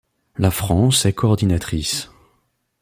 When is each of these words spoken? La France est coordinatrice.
La 0.35 0.49
France 0.49 1.05
est 1.05 1.13
coordinatrice. 1.13 2.09